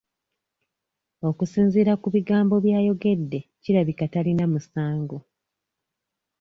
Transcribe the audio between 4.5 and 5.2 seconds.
musango.